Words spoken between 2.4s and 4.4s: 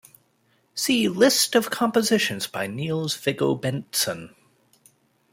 by Niels Viggo Bentzon"